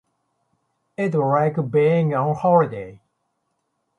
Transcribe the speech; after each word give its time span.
It 0.97 1.13
was 1.13 1.55
like 1.57 1.69
being 1.69 2.15
on 2.15 2.35
holiday. 2.35 3.01